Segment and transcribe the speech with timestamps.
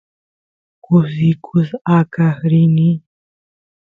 [0.83, 2.89] kusikus aqaq rini